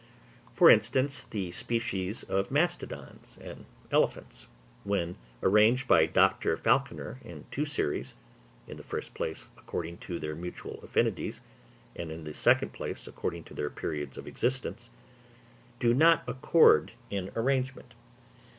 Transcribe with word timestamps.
For 0.55 0.71
instance, 0.71 1.25
the 1.25 1.51
species 1.51 2.23
of 2.23 2.49
mastodons 2.49 3.37
and 3.39 3.65
elephants, 3.91 4.47
when 4.83 5.15
arranged 5.43 5.87
by 5.87 6.07
Dr. 6.07 6.57
Falconer 6.57 7.19
in 7.23 7.45
two 7.51 7.65
series—in 7.65 8.77
the 8.77 8.81
first 8.83 9.13
place 9.13 9.49
according 9.59 9.99
to 9.99 10.17
their 10.17 10.33
mutual 10.33 10.79
affinities, 10.81 11.41
and 11.95 12.09
in 12.11 12.23
the 12.23 12.33
second 12.33 12.73
place 12.73 13.05
according 13.05 13.43
to 13.43 13.53
their 13.53 13.69
periods 13.69 14.17
of 14.17 14.25
existence—do 14.25 15.93
not 15.93 16.23
accord 16.27 16.93
in 17.11 17.29
arrangement. 17.35 17.93